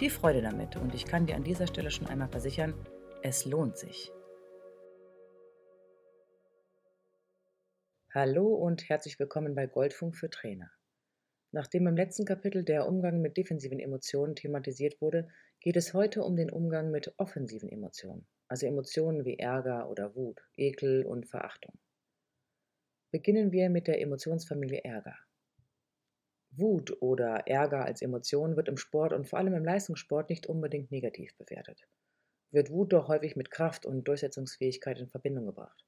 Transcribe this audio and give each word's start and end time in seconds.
Viel 0.00 0.08
Freude 0.08 0.40
damit 0.40 0.76
und 0.76 0.94
ich 0.94 1.04
kann 1.04 1.26
dir 1.26 1.36
an 1.36 1.44
dieser 1.44 1.66
Stelle 1.66 1.90
schon 1.90 2.06
einmal 2.06 2.30
versichern, 2.30 2.72
es 3.22 3.44
lohnt 3.44 3.76
sich. 3.76 4.10
Hallo 8.14 8.46
und 8.46 8.88
herzlich 8.88 9.18
willkommen 9.18 9.54
bei 9.54 9.66
Goldfunk 9.66 10.16
für 10.16 10.30
Trainer. 10.30 10.70
Nachdem 11.52 11.86
im 11.86 11.96
letzten 11.96 12.24
Kapitel 12.24 12.64
der 12.64 12.88
Umgang 12.88 13.20
mit 13.20 13.36
defensiven 13.36 13.78
Emotionen 13.78 14.34
thematisiert 14.34 15.02
wurde, 15.02 15.28
geht 15.60 15.76
es 15.76 15.92
heute 15.92 16.22
um 16.22 16.34
den 16.34 16.48
Umgang 16.48 16.90
mit 16.90 17.12
offensiven 17.18 17.68
Emotionen, 17.68 18.26
also 18.48 18.64
Emotionen 18.64 19.26
wie 19.26 19.38
Ärger 19.38 19.90
oder 19.90 20.16
Wut, 20.16 20.40
Ekel 20.56 21.04
und 21.04 21.28
Verachtung. 21.28 21.78
Beginnen 23.10 23.52
wir 23.52 23.68
mit 23.68 23.86
der 23.86 24.00
Emotionsfamilie 24.00 24.82
Ärger. 24.82 25.18
Wut 26.52 27.00
oder 27.00 27.46
Ärger 27.46 27.84
als 27.84 28.02
Emotion 28.02 28.56
wird 28.56 28.68
im 28.68 28.76
Sport 28.76 29.12
und 29.12 29.28
vor 29.28 29.38
allem 29.38 29.54
im 29.54 29.64
Leistungssport 29.64 30.28
nicht 30.30 30.46
unbedingt 30.46 30.90
negativ 30.90 31.36
bewertet. 31.36 31.86
Wird 32.50 32.70
Wut 32.70 32.92
doch 32.92 33.08
häufig 33.08 33.36
mit 33.36 33.50
Kraft 33.50 33.86
und 33.86 34.08
Durchsetzungsfähigkeit 34.08 34.98
in 34.98 35.08
Verbindung 35.08 35.46
gebracht. 35.46 35.84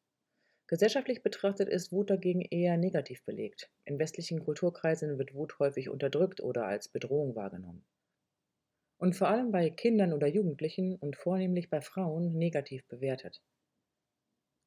Gesellschaftlich 0.68 1.22
betrachtet 1.22 1.68
ist 1.68 1.92
Wut 1.92 2.08
dagegen 2.08 2.40
eher 2.40 2.76
negativ 2.76 3.24
belegt. 3.24 3.70
In 3.84 3.98
westlichen 3.98 4.44
Kulturkreisen 4.44 5.18
wird 5.18 5.34
Wut 5.34 5.58
häufig 5.58 5.88
unterdrückt 5.88 6.40
oder 6.40 6.64
als 6.66 6.88
Bedrohung 6.88 7.34
wahrgenommen. 7.34 7.84
Und 8.96 9.16
vor 9.16 9.28
allem 9.28 9.50
bei 9.50 9.68
Kindern 9.68 10.12
oder 10.12 10.28
Jugendlichen 10.28 10.94
und 10.94 11.16
vornehmlich 11.16 11.68
bei 11.68 11.80
Frauen 11.80 12.38
negativ 12.38 12.86
bewertet. 12.86 13.42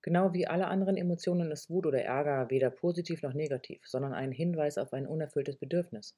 Genau 0.06 0.34
wie 0.34 0.46
alle 0.46 0.68
anderen 0.68 0.98
Emotionen 0.98 1.50
ist 1.50 1.72
Wut 1.72 1.88
oder 1.88 2.00
Ärger 2.00 2.52
weder 2.52 2.70
positiv 2.70 3.24
noch 3.24 3.34
negativ, 3.34 3.82
sondern 3.88 4.14
ein 4.14 4.32
Hinweis 4.32 4.78
auf 4.78 4.94
ein 4.94 5.08
unerfülltes 5.08 5.56
Bedürfnis. 5.58 6.16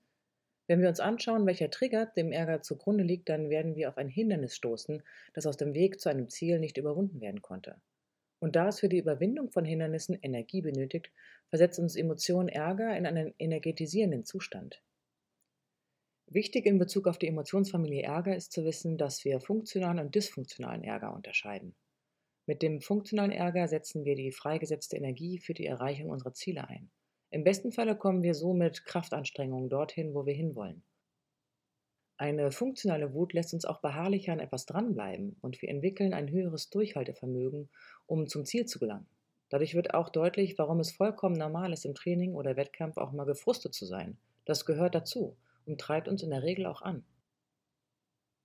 Wenn 0.67 0.81
wir 0.81 0.89
uns 0.89 0.99
anschauen, 0.99 1.45
welcher 1.45 1.71
Trigger 1.71 2.05
dem 2.05 2.33
Ärger 2.33 2.61
zugrunde 2.61 3.05
liegt, 3.05 3.29
dann 3.29 3.49
werden 3.49 3.77
wir 3.77 3.87
auf 3.87 3.97
ein 3.97 4.09
Hindernis 4.09 4.57
stoßen, 4.57 5.03
das 5.33 5.45
aus 5.45 5.55
dem 5.55 5.73
Weg 5.73 6.01
zu 6.01 6.09
einem 6.09 6.27
Ziel 6.27 6.59
nicht 6.59 6.75
überwunden 6.75 7.21
werden 7.21 7.41
konnte. 7.41 7.79
Und 8.39 8.57
da 8.57 8.67
es 8.67 8.81
für 8.81 8.89
die 8.89 8.97
Überwindung 8.99 9.51
von 9.51 9.63
Hindernissen 9.63 10.19
Energie 10.21 10.61
benötigt, 10.61 11.09
versetzt 11.47 11.79
uns 11.79 11.95
Emotion 11.95 12.49
Ärger 12.49 12.97
in 12.97 13.05
einen 13.05 13.33
energetisierenden 13.39 14.25
Zustand. 14.25 14.83
Wichtig 16.25 16.65
in 16.65 16.77
Bezug 16.77 17.07
auf 17.07 17.19
die 17.19 17.27
Emotionsfamilie 17.27 18.03
Ärger 18.03 18.35
ist 18.35 18.51
zu 18.51 18.65
wissen, 18.65 18.97
dass 18.97 19.23
wir 19.23 19.39
funktionalen 19.39 19.99
und 19.99 20.13
dysfunktionalen 20.13 20.83
Ärger 20.83 21.13
unterscheiden. 21.15 21.73
Mit 22.47 22.61
dem 22.61 22.79
funktionalen 22.79 23.33
Ärger 23.33 23.67
setzen 23.67 24.05
wir 24.05 24.15
die 24.15 24.31
freigesetzte 24.31 24.95
Energie 24.95 25.37
für 25.37 25.53
die 25.53 25.65
Erreichung 25.65 26.09
unserer 26.09 26.33
Ziele 26.33 26.65
ein. 26.69 26.89
Im 27.29 27.43
besten 27.43 27.73
Falle 27.73 27.97
kommen 27.97 28.23
wir 28.23 28.33
so 28.33 28.53
mit 28.53 28.85
Kraftanstrengungen 28.85 29.69
dorthin, 29.69 30.13
wo 30.13 30.25
wir 30.25 30.33
hinwollen. 30.33 30.81
Eine 32.15 32.51
funktionale 32.51 33.13
Wut 33.13 33.33
lässt 33.33 33.53
uns 33.53 33.65
auch 33.65 33.81
beharrlicher 33.81 34.31
an 34.31 34.39
etwas 34.39 34.65
dranbleiben 34.65 35.35
und 35.41 35.61
wir 35.61 35.67
entwickeln 35.67 36.13
ein 36.13 36.31
höheres 36.31 36.69
Durchhaltevermögen, 36.69 37.69
um 38.05 38.27
zum 38.27 38.45
Ziel 38.45 38.65
zu 38.65 38.79
gelangen. 38.79 39.07
Dadurch 39.49 39.75
wird 39.75 39.93
auch 39.93 40.07
deutlich, 40.07 40.57
warum 40.57 40.79
es 40.79 40.93
vollkommen 40.93 41.37
normal 41.37 41.73
ist, 41.73 41.85
im 41.85 41.95
Training 41.95 42.33
oder 42.33 42.55
Wettkampf 42.55 42.95
auch 42.95 43.11
mal 43.11 43.25
gefrustet 43.25 43.73
zu 43.73 43.85
sein. 43.85 44.17
Das 44.45 44.65
gehört 44.65 44.95
dazu 44.95 45.35
und 45.65 45.81
treibt 45.81 46.07
uns 46.07 46.23
in 46.23 46.29
der 46.29 46.43
Regel 46.43 46.65
auch 46.65 46.81
an. 46.81 47.03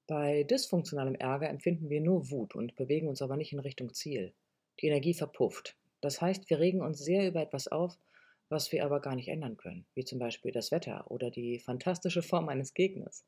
Bei 0.07 0.43
dysfunktionalem 0.45 1.15
Ärger 1.15 1.49
empfinden 1.49 1.89
wir 1.89 2.01
nur 2.01 2.31
Wut 2.31 2.55
und 2.55 2.75
bewegen 2.75 3.09
uns 3.09 3.23
aber 3.23 3.37
nicht 3.37 3.53
in 3.53 3.61
Richtung 3.61 3.95
Ziel. 3.95 4.35
Die 4.81 4.87
Energie 4.87 5.15
verpufft. 5.15 5.77
Das 6.01 6.21
heißt, 6.21 6.51
wir 6.51 6.59
regen 6.59 6.83
uns 6.83 6.99
sehr 6.99 7.29
über 7.29 7.41
etwas 7.41 7.69
auf, 7.69 7.97
was 8.49 8.73
wir 8.73 8.85
aber 8.85 9.01
gar 9.01 9.15
nicht 9.15 9.29
ändern 9.29 9.57
können, 9.57 9.87
wie 9.95 10.05
zum 10.05 10.19
Beispiel 10.19 10.53
das 10.53 10.73
Wetter 10.73 11.11
oder 11.11 11.31
die 11.31 11.61
fantastische 11.61 12.23
Form 12.23 12.49
eines 12.49 12.75
Gegners. 12.75 13.25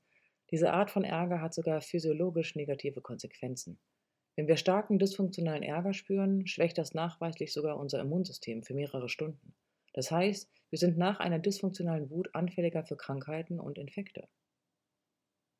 Diese 0.51 0.73
Art 0.73 0.91
von 0.91 1.05
Ärger 1.05 1.41
hat 1.41 1.55
sogar 1.55 1.81
physiologisch 1.81 2.57
negative 2.57 3.01
Konsequenzen. 3.01 3.79
Wenn 4.37 4.49
wir 4.49 4.57
starken 4.57 4.99
dysfunktionalen 4.99 5.63
Ärger 5.63 5.95
spüren, 5.95 6.47
schwächt 6.47 6.77
das 6.77 6.93
nachweislich 6.93 7.53
sogar 7.53 7.79
unser 7.79 8.01
Immunsystem 8.01 8.65
für 8.65 8.75
mehrere 8.75 9.09
Stunden. 9.09 9.55
Das 9.93 10.11
heißt, 10.11 10.51
wir 10.71 10.79
sind 10.79 10.99
nach 10.99 11.21
einer 11.21 11.39
dysfunktionalen 11.39 12.11
Wut 12.11 12.35
anfälliger 12.35 12.85
für 12.85 12.97
Krankheiten 12.97 13.61
und 13.61 13.79
Infekte. 13.79 14.29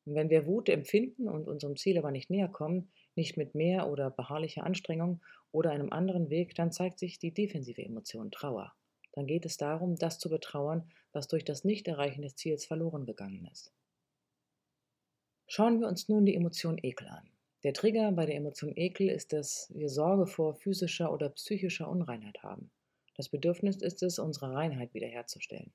Und 0.05 0.15
wenn 0.15 0.29
wir 0.29 0.45
Wut 0.45 0.69
empfinden 0.69 1.27
und 1.27 1.47
unserem 1.47 1.75
Ziel 1.75 1.97
aber 1.97 2.11
nicht 2.11 2.29
näher 2.29 2.47
kommen, 2.47 2.91
nicht 3.15 3.37
mit 3.37 3.55
mehr 3.55 3.89
oder 3.89 4.11
beharrlicher 4.11 4.63
Anstrengung 4.63 5.21
oder 5.51 5.71
einem 5.71 5.91
anderen 5.91 6.29
Weg, 6.29 6.55
dann 6.55 6.71
zeigt 6.71 6.99
sich 6.99 7.17
die 7.17 7.33
defensive 7.33 7.81
Emotion 7.81 8.31
Trauer. 8.31 8.73
Dann 9.13 9.25
geht 9.25 9.45
es 9.45 9.57
darum, 9.57 9.95
das 9.95 10.19
zu 10.19 10.29
betrauern, 10.29 10.91
was 11.13 11.27
durch 11.27 11.45
das 11.45 11.63
Nichterreichen 11.63 12.21
des 12.21 12.35
Ziels 12.35 12.65
verloren 12.65 13.05
gegangen 13.05 13.47
ist. 13.51 13.71
Schauen 15.47 15.79
wir 15.79 15.87
uns 15.87 16.09
nun 16.09 16.25
die 16.25 16.35
Emotion 16.35 16.77
Ekel 16.81 17.07
an. 17.07 17.29
Der 17.63 17.73
Trigger 17.73 18.11
bei 18.11 18.25
der 18.25 18.35
Emotion 18.35 18.73
Ekel 18.75 19.09
ist, 19.09 19.31
dass 19.33 19.71
wir 19.73 19.89
Sorge 19.89 20.27
vor 20.27 20.55
physischer 20.55 21.11
oder 21.11 21.29
psychischer 21.29 21.89
Unreinheit 21.89 22.43
haben. 22.43 22.69
Das 23.15 23.29
Bedürfnis 23.29 23.77
ist 23.77 24.03
es, 24.03 24.19
unsere 24.19 24.53
Reinheit 24.53 24.93
wiederherzustellen. 24.93 25.71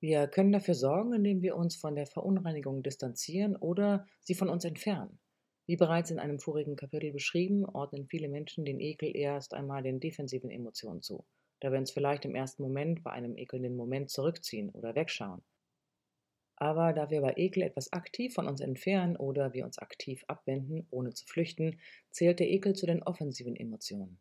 Wir 0.00 0.26
können 0.26 0.52
dafür 0.52 0.74
sorgen, 0.74 1.14
indem 1.14 1.40
wir 1.40 1.56
uns 1.56 1.76
von 1.76 1.94
der 1.94 2.06
Verunreinigung 2.06 2.82
distanzieren 2.82 3.56
oder 3.56 4.06
sie 4.20 4.34
von 4.34 4.50
uns 4.50 4.64
entfernen. 4.64 5.18
Wie 5.66 5.76
bereits 5.76 6.10
in 6.10 6.18
einem 6.18 6.38
vorigen 6.38 6.76
Kapitel 6.76 7.12
beschrieben, 7.12 7.64
ordnen 7.64 8.06
viele 8.06 8.28
Menschen 8.28 8.64
den 8.64 8.78
Ekel 8.78 9.16
erst 9.16 9.54
einmal 9.54 9.82
den 9.82 9.98
defensiven 9.98 10.50
Emotionen 10.50 11.02
zu, 11.02 11.24
da 11.60 11.72
wir 11.72 11.78
uns 11.78 11.90
vielleicht 11.90 12.24
im 12.24 12.34
ersten 12.34 12.62
Moment 12.62 13.02
bei 13.02 13.10
einem 13.10 13.36
ekelnden 13.36 13.74
Moment 13.74 14.10
zurückziehen 14.10 14.70
oder 14.70 14.94
wegschauen. 14.94 15.42
Aber 16.56 16.92
da 16.92 17.10
wir 17.10 17.20
bei 17.20 17.34
Ekel 17.36 17.62
etwas 17.62 17.92
aktiv 17.92 18.32
von 18.32 18.46
uns 18.46 18.60
entfernen 18.60 19.16
oder 19.16 19.54
wir 19.54 19.64
uns 19.64 19.78
aktiv 19.78 20.24
abwenden, 20.28 20.86
ohne 20.90 21.12
zu 21.12 21.26
flüchten, 21.26 21.80
zählt 22.10 22.38
der 22.38 22.48
Ekel 22.48 22.74
zu 22.74 22.86
den 22.86 23.02
offensiven 23.02 23.56
Emotionen. 23.56 24.20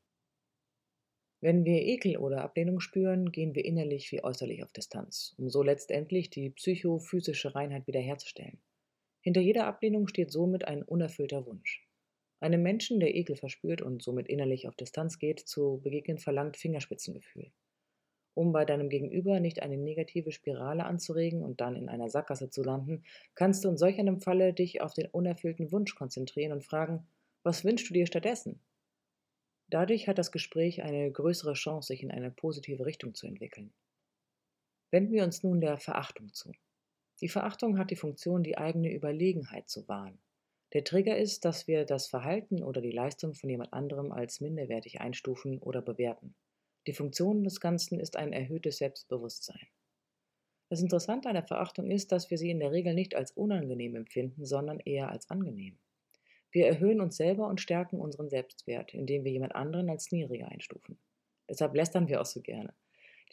Wenn 1.46 1.64
wir 1.64 1.84
Ekel 1.84 2.18
oder 2.18 2.42
Ablehnung 2.42 2.80
spüren, 2.80 3.32
gehen 3.32 3.54
wir 3.54 3.66
innerlich 3.66 4.12
wie 4.12 4.24
äußerlich 4.24 4.64
auf 4.64 4.72
Distanz, 4.72 5.36
um 5.38 5.48
so 5.48 5.62
letztendlich 5.62 6.32
die 6.32 6.50
psychophysische 6.50 7.54
Reinheit 7.54 7.86
wiederherzustellen. 7.86 8.58
Hinter 9.22 9.42
jeder 9.42 9.68
Ablehnung 9.68 10.08
steht 10.08 10.32
somit 10.32 10.68
ein 10.68 10.82
unerfüllter 10.82 11.46
Wunsch. 11.46 11.88
Einem 12.40 12.64
Menschen, 12.64 13.00
der 13.00 13.14
Ekel 13.14 13.36
verspürt 13.36 13.84
und 13.84 14.02
somit 14.02 14.28
innerlich 14.28 14.68
auf 14.68 14.76
Distanz 14.76 15.20
geht, 15.20 15.40
zu 15.40 15.80
begegnen 15.84 16.18
verlangt 16.18 16.58
Fingerspitzengefühl 16.58 17.52
um 18.34 18.52
bei 18.52 18.66
deinem 18.66 18.90
Gegenüber 18.90 19.40
nicht 19.40 19.62
eine 19.62 19.78
negative 19.78 20.32
Spirale 20.34 20.84
anzuregen 20.84 21.42
und 21.42 21.62
dann 21.62 21.78
in 21.78 21.88
einer 21.88 22.10
Sackgasse 22.10 22.50
zu 22.50 22.64
landen, 22.64 23.06
kannst 23.34 23.64
du 23.64 23.70
in 23.70 23.78
solch 23.78 23.98
einem 23.98 24.20
Falle 24.20 24.52
dich 24.52 24.82
auf 24.82 24.94
den 24.94 25.08
unerfüllten 25.08 25.72
Wunsch 25.72 25.96
konzentrieren 25.96 26.52
und 26.52 26.66
fragen, 26.66 27.08
was 27.44 27.64
wünschst 27.64 27.90
du 27.90 27.94
dir 27.94 28.08
stattdessen? 28.08 28.60
Dadurch 29.70 30.08
hat 30.08 30.18
das 30.18 30.32
Gespräch 30.32 30.84
eine 30.84 31.12
größere 31.12 31.54
Chance, 31.54 31.88
sich 31.88 32.04
in 32.04 32.12
eine 32.12 32.32
positive 32.32 32.86
Richtung 32.86 33.16
zu 33.16 33.28
entwickeln. 33.28 33.74
Wenden 34.92 35.14
wir 35.14 35.24
uns 35.24 35.44
nun 35.44 35.60
der 35.60 35.80
Verachtung 35.80 36.34
zu. 36.34 36.52
Die 37.22 37.30
Verachtung 37.30 37.78
hat 37.78 37.92
die 37.92 37.96
Funktion, 37.96 38.44
die 38.44 38.58
eigene 38.58 38.94
Überlegenheit 38.94 39.70
zu 39.70 39.88
wahren. 39.88 40.20
Der 40.74 40.84
Trigger 40.84 41.18
ist, 41.18 41.46
dass 41.46 41.68
wir 41.68 41.86
das 41.86 42.08
Verhalten 42.08 42.62
oder 42.62 42.82
die 42.82 42.92
Leistung 42.92 43.34
von 43.34 43.50
jemand 43.50 43.74
anderem 43.74 44.12
als 44.12 44.42
minderwertig 44.42 45.02
einstufen 45.02 45.60
oder 45.60 45.82
bewerten. 45.82 46.36
Die 46.88 46.94
Funktion 46.94 47.44
des 47.44 47.60
Ganzen 47.60 48.00
ist 48.00 48.16
ein 48.16 48.34
erhöhtes 48.34 48.78
Selbstbewusstsein. 48.78 49.68
Das 50.70 50.82
Interessante 50.82 51.30
an 51.30 51.36
der 51.36 51.48
Verachtung 51.48 51.90
ist, 51.90 52.12
dass 52.12 52.30
wir 52.30 52.38
sie 52.38 52.50
in 52.50 52.60
der 52.60 52.72
Regel 52.72 52.94
nicht 52.94 53.16
als 53.16 53.32
unangenehm 53.32 53.96
empfinden, 53.96 54.46
sondern 54.46 54.80
eher 54.80 55.10
als 55.10 55.30
angenehm. 55.30 55.80
Wir 56.56 56.68
erhöhen 56.68 57.02
uns 57.02 57.18
selber 57.18 57.50
und 57.50 57.60
stärken 57.60 58.00
unseren 58.00 58.30
Selbstwert, 58.30 58.94
indem 58.94 59.26
wir 59.26 59.32
jemand 59.34 59.56
anderen 59.56 59.90
als 59.90 60.14
niedriger 60.14 60.48
einstufen. 60.48 60.98
Deshalb 61.50 61.76
lästern 61.76 62.08
wir 62.08 62.22
auch 62.22 62.26
so 62.26 62.40
gerne. 62.40 62.74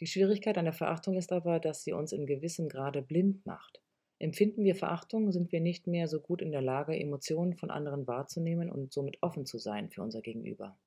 Die 0.01 0.07
Schwierigkeit 0.07 0.57
an 0.57 0.65
der 0.65 0.73
Verachtung 0.73 1.15
ist 1.15 1.31
aber, 1.31 1.61
dass 1.61 1.85
sie 1.85 1.93
uns 1.93 2.11
in 2.11 2.25
gewissem 2.25 2.67
Grade 2.67 3.01
blind 3.01 3.45
macht. 3.45 3.81
Empfinden 4.19 4.65
wir 4.65 4.75
Verachtung, 4.75 5.31
sind 5.31 5.53
wir 5.53 5.61
nicht 5.61 5.87
mehr 5.87 6.09
so 6.09 6.19
gut 6.19 6.41
in 6.41 6.51
der 6.51 6.61
Lage, 6.61 6.99
Emotionen 6.99 7.55
von 7.55 7.71
anderen 7.71 8.07
wahrzunehmen 8.07 8.69
und 8.69 8.91
somit 8.91 9.19
offen 9.21 9.45
zu 9.45 9.57
sein 9.57 9.89
für 9.89 10.01
unser 10.01 10.19
Gegenüber. 10.19 10.77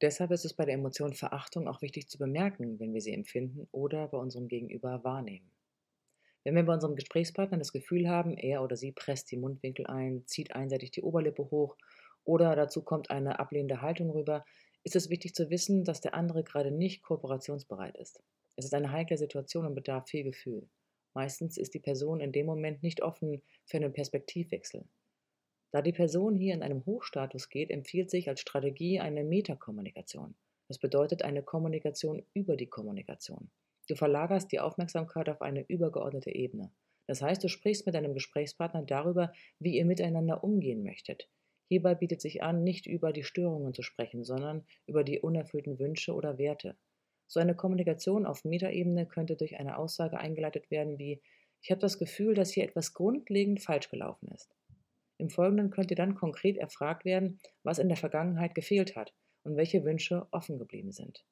Deshalb 0.00 0.30
ist 0.30 0.46
es 0.46 0.54
bei 0.54 0.64
der 0.64 0.76
Emotion 0.76 1.12
Verachtung 1.12 1.68
auch 1.68 1.82
wichtig 1.82 2.08
zu 2.08 2.16
bemerken, 2.16 2.80
wenn 2.80 2.94
wir 2.94 3.02
sie 3.02 3.12
empfinden 3.12 3.68
oder 3.70 4.08
bei 4.08 4.16
unserem 4.16 4.48
Gegenüber 4.48 5.04
wahrnehmen. 5.04 5.50
Wenn 6.44 6.56
wir 6.56 6.64
bei 6.64 6.74
unserem 6.74 6.96
Gesprächspartner 6.96 7.58
das 7.58 7.72
Gefühl 7.72 8.08
haben, 8.08 8.36
er 8.36 8.62
oder 8.62 8.76
sie 8.76 8.92
presst 8.92 9.30
die 9.30 9.36
Mundwinkel 9.36 9.86
ein, 9.86 10.26
zieht 10.26 10.54
einseitig 10.54 10.90
die 10.90 11.02
Oberlippe 11.02 11.50
hoch 11.50 11.76
oder 12.24 12.56
dazu 12.56 12.82
kommt 12.82 13.10
eine 13.10 13.38
ablehnende 13.38 13.80
Haltung 13.80 14.10
rüber, 14.10 14.44
ist 14.84 14.96
es 14.96 15.10
wichtig 15.10 15.34
zu 15.34 15.50
wissen, 15.50 15.84
dass 15.84 16.00
der 16.00 16.14
andere 16.14 16.42
gerade 16.42 16.72
nicht 16.72 17.02
kooperationsbereit 17.02 17.96
ist. 17.96 18.22
Es 18.56 18.64
ist 18.64 18.74
eine 18.74 18.90
heikle 18.90 19.16
Situation 19.16 19.66
und 19.66 19.74
bedarf 19.74 20.08
viel 20.08 20.24
Gefühl. 20.24 20.68
Meistens 21.14 21.58
ist 21.58 21.74
die 21.74 21.80
Person 21.80 22.20
in 22.20 22.32
dem 22.32 22.46
Moment 22.46 22.82
nicht 22.82 23.02
offen 23.02 23.42
für 23.64 23.76
einen 23.76 23.92
Perspektivwechsel. 23.92 24.84
Da 25.70 25.80
die 25.80 25.92
Person 25.92 26.34
hier 26.34 26.54
in 26.54 26.62
einem 26.62 26.84
Hochstatus 26.84 27.48
geht, 27.48 27.70
empfiehlt 27.70 28.10
sich 28.10 28.28
als 28.28 28.40
Strategie 28.40 29.00
eine 29.00 29.24
Metakommunikation. 29.24 30.34
Das 30.68 30.78
bedeutet 30.78 31.22
eine 31.22 31.42
Kommunikation 31.42 32.22
über 32.34 32.56
die 32.56 32.66
Kommunikation. 32.66 33.50
Du 33.88 33.94
verlagerst 33.94 34.52
die 34.52 34.60
Aufmerksamkeit 34.60 35.28
auf 35.28 35.42
eine 35.42 35.64
übergeordnete 35.68 36.30
Ebene. 36.30 36.72
Das 37.06 37.20
heißt, 37.20 37.42
du 37.42 37.48
sprichst 37.48 37.86
mit 37.86 37.94
deinem 37.94 38.14
Gesprächspartner 38.14 38.82
darüber, 38.82 39.32
wie 39.58 39.76
ihr 39.76 39.84
miteinander 39.84 40.44
umgehen 40.44 40.82
möchtet. 40.82 41.28
Hierbei 41.68 41.94
bietet 41.94 42.20
sich 42.20 42.42
an, 42.42 42.62
nicht 42.62 42.86
über 42.86 43.12
die 43.12 43.24
Störungen 43.24 43.74
zu 43.74 43.82
sprechen, 43.82 44.24
sondern 44.24 44.66
über 44.86 45.04
die 45.04 45.20
unerfüllten 45.20 45.78
Wünsche 45.78 46.14
oder 46.14 46.38
Werte. 46.38 46.76
So 47.26 47.40
eine 47.40 47.56
Kommunikation 47.56 48.26
auf 48.26 48.44
Metaebene 48.44 49.06
könnte 49.06 49.36
durch 49.36 49.58
eine 49.58 49.78
Aussage 49.78 50.18
eingeleitet 50.18 50.70
werden 50.70 50.98
wie 50.98 51.22
Ich 51.62 51.70
habe 51.70 51.80
das 51.80 51.98
Gefühl, 51.98 52.34
dass 52.34 52.52
hier 52.52 52.64
etwas 52.64 52.92
grundlegend 52.92 53.62
falsch 53.62 53.88
gelaufen 53.88 54.28
ist. 54.34 54.54
Im 55.16 55.30
Folgenden 55.30 55.70
könnte 55.70 55.94
dann 55.94 56.14
konkret 56.14 56.58
erfragt 56.58 57.04
werden, 57.04 57.40
was 57.62 57.78
in 57.78 57.88
der 57.88 57.96
Vergangenheit 57.96 58.54
gefehlt 58.54 58.96
hat 58.96 59.14
und 59.44 59.56
welche 59.56 59.84
Wünsche 59.84 60.26
offen 60.30 60.58
geblieben 60.58 60.92
sind. 60.92 61.24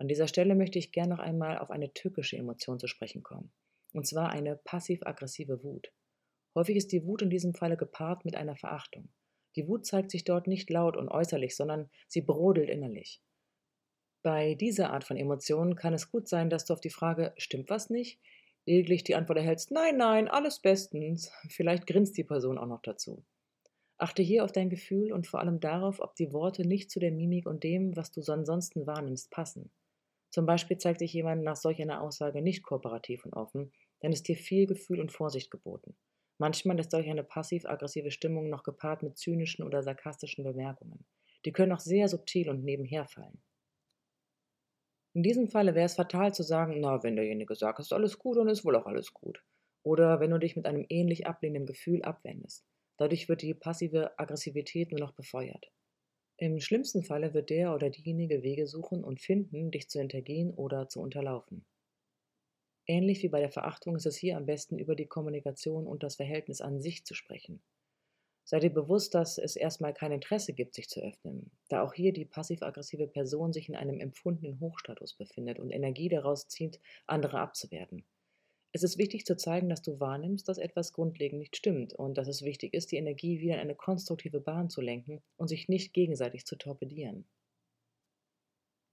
An 0.00 0.08
dieser 0.08 0.28
Stelle 0.28 0.54
möchte 0.54 0.78
ich 0.78 0.92
gern 0.92 1.10
noch 1.10 1.18
einmal 1.18 1.58
auf 1.58 1.70
eine 1.70 1.92
tückische 1.92 2.38
Emotion 2.38 2.78
zu 2.78 2.86
sprechen 2.86 3.22
kommen, 3.22 3.52
und 3.92 4.06
zwar 4.06 4.30
eine 4.30 4.56
passiv-aggressive 4.56 5.62
Wut. 5.62 5.92
Häufig 6.54 6.76
ist 6.76 6.90
die 6.92 7.04
Wut 7.04 7.20
in 7.20 7.28
diesem 7.28 7.52
Falle 7.52 7.76
gepaart 7.76 8.24
mit 8.24 8.34
einer 8.34 8.56
Verachtung. 8.56 9.10
Die 9.56 9.68
Wut 9.68 9.84
zeigt 9.84 10.10
sich 10.10 10.24
dort 10.24 10.46
nicht 10.46 10.70
laut 10.70 10.96
und 10.96 11.10
äußerlich, 11.10 11.54
sondern 11.54 11.90
sie 12.08 12.22
brodelt 12.22 12.70
innerlich. 12.70 13.20
Bei 14.22 14.54
dieser 14.54 14.90
Art 14.90 15.04
von 15.04 15.18
Emotionen 15.18 15.76
kann 15.76 15.92
es 15.92 16.10
gut 16.10 16.28
sein, 16.28 16.48
dass 16.48 16.64
du 16.64 16.72
auf 16.72 16.80
die 16.80 16.88
Frage, 16.88 17.34
stimmt 17.36 17.68
was 17.68 17.90
nicht? 17.90 18.18
lediglich 18.64 19.04
die 19.04 19.16
Antwort 19.16 19.36
erhältst, 19.38 19.70
nein, 19.70 19.98
nein, 19.98 20.28
alles 20.28 20.60
bestens. 20.60 21.30
Vielleicht 21.48 21.86
grinst 21.86 22.16
die 22.16 22.24
Person 22.24 22.56
auch 22.56 22.66
noch 22.66 22.80
dazu. 22.80 23.22
Achte 23.98 24.22
hier 24.22 24.44
auf 24.44 24.52
dein 24.52 24.70
Gefühl 24.70 25.12
und 25.12 25.26
vor 25.26 25.40
allem 25.40 25.60
darauf, 25.60 26.00
ob 26.00 26.14
die 26.14 26.32
Worte 26.32 26.66
nicht 26.66 26.90
zu 26.90 27.00
der 27.00 27.12
Mimik 27.12 27.46
und 27.46 27.64
dem, 27.64 27.96
was 27.96 28.12
du 28.12 28.22
ansonsten 28.32 28.86
wahrnimmst, 28.86 29.30
passen. 29.30 29.70
Zum 30.30 30.46
Beispiel 30.46 30.78
zeigt 30.78 31.00
sich 31.00 31.12
jemand 31.12 31.42
nach 31.42 31.56
solch 31.56 31.80
einer 31.82 32.02
Aussage 32.02 32.40
nicht 32.42 32.62
kooperativ 32.62 33.24
und 33.24 33.34
offen, 33.34 33.72
dann 34.00 34.12
ist 34.12 34.28
dir 34.28 34.36
viel 34.36 34.66
Gefühl 34.66 35.00
und 35.00 35.12
Vorsicht 35.12 35.50
geboten. 35.50 35.96
Manchmal 36.38 36.78
ist 36.80 36.90
solch 36.90 37.08
eine 37.08 37.24
passiv-aggressive 37.24 38.10
Stimmung 38.10 38.48
noch 38.48 38.62
gepaart 38.62 39.02
mit 39.02 39.18
zynischen 39.18 39.64
oder 39.64 39.82
sarkastischen 39.82 40.44
Bemerkungen. 40.44 41.04
Die 41.44 41.52
können 41.52 41.72
auch 41.72 41.80
sehr 41.80 42.08
subtil 42.08 42.48
und 42.48 42.64
nebenher 42.64 43.06
fallen. 43.06 43.42
In 45.12 45.22
diesem 45.22 45.46
Falle 45.48 45.74
wäre 45.76 45.86
es 45.86 45.94
fatal 45.94 46.34
zu 46.34 46.42
sagen, 46.42 46.80
na, 46.80 47.02
wenn 47.04 47.14
derjenige 47.14 47.54
sagt, 47.54 47.78
ist 47.78 47.92
alles 47.92 48.18
gut, 48.18 48.38
dann 48.38 48.48
ist 48.48 48.64
wohl 48.64 48.74
auch 48.76 48.86
alles 48.86 49.12
gut. 49.12 49.44
Oder 49.82 50.18
wenn 50.20 50.30
du 50.30 50.38
dich 50.38 50.56
mit 50.56 50.66
einem 50.66 50.84
ähnlich 50.88 51.26
ablehnenden 51.26 51.66
Gefühl 51.66 52.02
abwendest. 52.02 52.66
Dadurch 52.96 53.28
wird 53.28 53.42
die 53.42 53.54
passive 53.54 54.18
Aggressivität 54.18 54.90
nur 54.90 55.00
noch 55.00 55.12
befeuert. 55.12 55.70
Im 56.42 56.58
schlimmsten 56.58 57.02
Falle 57.02 57.34
wird 57.34 57.50
der 57.50 57.74
oder 57.74 57.90
diejenige 57.90 58.42
Wege 58.42 58.66
suchen 58.66 59.04
und 59.04 59.20
finden, 59.20 59.70
dich 59.70 59.90
zu 59.90 59.98
hintergehen 59.98 60.54
oder 60.54 60.88
zu 60.88 61.02
unterlaufen. 61.02 61.66
Ähnlich 62.86 63.22
wie 63.22 63.28
bei 63.28 63.40
der 63.40 63.50
Verachtung 63.50 63.94
ist 63.94 64.06
es 64.06 64.16
hier 64.16 64.38
am 64.38 64.46
besten 64.46 64.78
über 64.78 64.94
die 64.94 65.04
Kommunikation 65.04 65.86
und 65.86 66.02
das 66.02 66.16
Verhältnis 66.16 66.62
an 66.62 66.80
sich 66.80 67.04
zu 67.04 67.12
sprechen. 67.12 67.62
Sei 68.44 68.58
dir 68.58 68.70
bewusst, 68.70 69.14
dass 69.14 69.36
es 69.36 69.54
erstmal 69.54 69.92
kein 69.92 70.12
Interesse 70.12 70.54
gibt, 70.54 70.74
sich 70.74 70.88
zu 70.88 71.02
öffnen, 71.02 71.50
da 71.68 71.82
auch 71.82 71.92
hier 71.92 72.14
die 72.14 72.24
passiv-aggressive 72.24 73.06
Person 73.06 73.52
sich 73.52 73.68
in 73.68 73.76
einem 73.76 74.00
empfundenen 74.00 74.60
Hochstatus 74.60 75.12
befindet 75.12 75.58
und 75.58 75.70
Energie 75.70 76.08
daraus 76.08 76.48
zieht, 76.48 76.80
andere 77.06 77.38
abzuwerten. 77.38 78.06
Es 78.72 78.84
ist 78.84 78.98
wichtig 78.98 79.26
zu 79.26 79.36
zeigen, 79.36 79.68
dass 79.68 79.82
du 79.82 79.98
wahrnimmst, 79.98 80.48
dass 80.48 80.58
etwas 80.58 80.92
grundlegend 80.92 81.40
nicht 81.40 81.56
stimmt 81.56 81.92
und 81.92 82.16
dass 82.16 82.28
es 82.28 82.42
wichtig 82.42 82.72
ist, 82.72 82.92
die 82.92 82.98
Energie 82.98 83.40
wieder 83.40 83.54
in 83.54 83.60
eine 83.60 83.74
konstruktive 83.74 84.40
Bahn 84.40 84.70
zu 84.70 84.80
lenken 84.80 85.22
und 85.36 85.48
sich 85.48 85.68
nicht 85.68 85.92
gegenseitig 85.92 86.46
zu 86.46 86.56
torpedieren. 86.56 87.26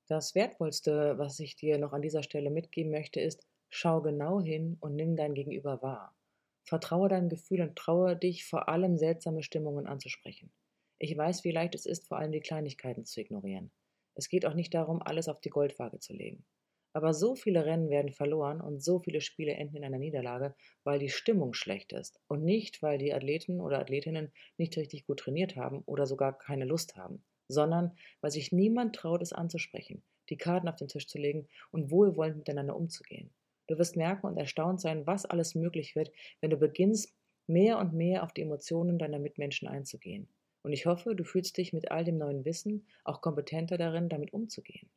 Das 0.08 0.34
Wertvollste, 0.34 1.18
was 1.20 1.40
ich 1.40 1.58
dir 1.58 1.78
noch 1.78 1.94
an 1.94 2.02
dieser 2.02 2.24
Stelle 2.24 2.50
mitgeben 2.50 2.92
möchte, 2.92 3.20
ist, 3.20 3.46
schau 3.70 4.02
genau 4.02 4.42
hin 4.42 4.78
und 4.80 4.96
nimm 4.96 5.16
dein 5.16 5.36
Gegenüber 5.36 5.82
wahr. 5.84 6.16
Vertraue 6.64 7.10
deinem 7.10 7.30
Gefühl 7.30 7.62
und 7.62 7.76
traue 7.76 8.16
dich, 8.16 8.46
vor 8.46 8.70
allem 8.70 8.98
seltsame 8.98 9.44
Stimmungen 9.44 9.86
anzusprechen. 9.86 10.52
Ich 10.98 11.16
weiß, 11.16 11.44
wie 11.44 11.52
leicht 11.52 11.76
es 11.76 11.86
ist, 11.86 12.08
vor 12.08 12.18
allem 12.18 12.32
die 12.32 12.40
Kleinigkeiten 12.40 13.06
zu 13.06 13.22
ignorieren. 13.22 13.72
Es 14.16 14.30
geht 14.30 14.46
auch 14.46 14.56
nicht 14.56 14.74
darum, 14.74 15.02
alles 15.02 15.28
auf 15.28 15.40
die 15.40 15.50
Goldwaage 15.50 16.00
zu 16.00 16.14
legen. 16.14 16.46
Aber 16.94 17.14
so 17.14 17.36
viele 17.36 17.66
Rennen 17.66 17.90
werden 17.90 18.12
verloren 18.12 18.62
und 18.62 18.82
so 18.82 19.00
viele 19.00 19.22
Spiele 19.22 19.54
enden 19.54 19.78
in 19.78 19.84
einer 19.84 20.00
Niederlage, 20.00 20.56
weil 20.84 21.00
die 21.00 21.10
Stimmung 21.10 21.54
schlecht 21.54 21.94
ist 21.94 22.20
und 22.28 22.44
nicht, 22.44 22.82
weil 22.82 22.98
die 22.98 23.14
Athleten 23.14 23.62
oder 23.62 23.80
Athletinnen 23.80 24.32
nicht 24.58 24.78
richtig 24.78 25.06
gut 25.06 25.20
trainiert 25.20 25.56
haben 25.56 25.84
oder 25.86 26.06
sogar 26.06 26.38
keine 26.38 26.66
Lust 26.66 26.96
haben, 26.96 27.24
sondern 27.48 27.96
weil 28.22 28.32
sich 28.32 28.52
niemand 28.52 28.96
traut, 28.96 29.22
es 29.22 29.34
anzusprechen, 29.34 30.04
die 30.30 30.38
Karten 30.38 30.68
auf 30.68 30.76
den 30.76 30.88
Tisch 30.88 31.08
zu 31.08 31.18
legen 31.18 31.48
und 31.72 31.92
wohlwollend 31.92 32.38
miteinander 32.38 32.76
umzugehen. 32.76 33.32
Du 33.68 33.78
wirst 33.78 33.98
merken 33.98 34.28
und 34.28 34.38
erstaunt 34.38 34.80
sein, 34.80 35.06
was 35.06 35.26
alles 35.26 35.54
möglich 35.54 35.96
wird, 35.96 36.12
wenn 36.42 36.50
du 36.50 36.58
beginnst, 36.58 37.14
mehr 37.48 37.80
und 37.80 37.94
mehr 37.94 38.24
auf 38.24 38.34
die 38.34 38.42
Emotionen 38.42 38.98
deiner 38.98 39.20
Mitmenschen 39.20 39.68
einzugehen. 39.68 40.30
Und 40.64 40.74
ich 40.74 40.86
hoffe, 40.86 41.16
du 41.16 41.24
fühlst 41.24 41.58
dich 41.58 41.74
mit 41.74 41.92
all 41.92 42.04
dem 42.04 42.18
neuen 42.18 42.44
Wissen 42.44 42.88
auch 43.04 43.22
kompetenter 43.22 43.78
darin, 43.78 44.10
damit 44.10 44.34
umzugehen. 44.34 44.90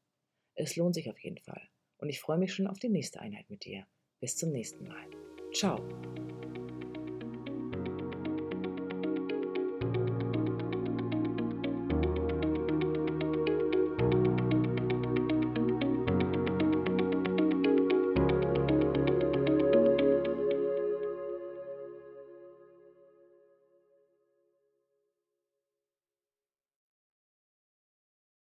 Es 0.54 0.76
lohnt 0.76 0.94
sich 0.94 1.10
auf 1.10 1.18
jeden 1.18 1.38
Fall. 1.38 1.62
Und 2.00 2.08
ich 2.08 2.20
freue 2.20 2.38
mich 2.38 2.54
schon 2.54 2.66
auf 2.66 2.78
die 2.78 2.88
nächste 2.88 3.20
Einheit 3.20 3.48
mit 3.50 3.64
dir. 3.64 3.86
Bis 4.20 4.36
zum 4.36 4.50
nächsten 4.50 4.86
Mal. 4.86 5.06
Ciao. 5.52 5.78